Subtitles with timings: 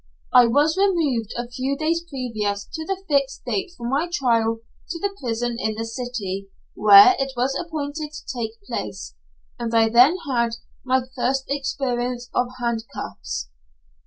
[0.33, 4.99] I was removed a few days previous to the date fixed for my trial to
[4.99, 9.13] the prison in the city where it was appointed to take place,
[9.59, 10.53] and I then had
[10.83, 13.51] my first experience of handcuffs.